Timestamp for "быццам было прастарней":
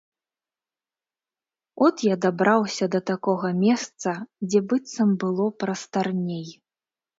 4.73-6.45